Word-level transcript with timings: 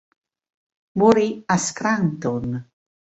Morì 0.93 1.43
a 1.45 1.57
Scranton. 1.57 2.67